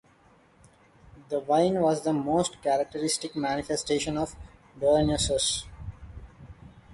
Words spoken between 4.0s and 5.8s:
of Dionysus.